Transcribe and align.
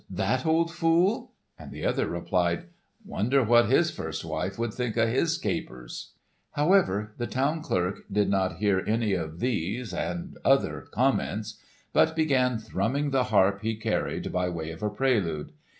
that 0.09 0.47
old 0.47 0.73
fool?" 0.73 1.31
and 1.59 1.71
the 1.71 1.85
other 1.85 2.07
replied, 2.07 2.65
"Wonder 3.05 3.43
what 3.43 3.67
his 3.69 3.91
first 3.91 4.25
wife 4.25 4.57
would 4.57 4.73
think 4.73 4.97
of 4.97 5.07
his 5.07 5.37
capers?" 5.37 6.13
However, 6.53 7.13
the 7.19 7.27
town 7.27 7.61
clerk 7.61 7.99
did 8.11 8.27
not 8.27 8.55
hear 8.57 8.83
any 8.87 9.13
of 9.13 9.39
these 9.41 9.93
and 9.93 10.39
other 10.43 10.87
comments, 10.91 11.59
but 11.93 12.15
began 12.15 12.57
thrumming 12.57 13.11
the 13.11 13.25
harp 13.25 13.61
he 13.61 13.75
carried, 13.75 14.31
by 14.31 14.49
way 14.49 14.71
of 14.71 14.81
a 14.81 14.89
prelude. 14.89 15.51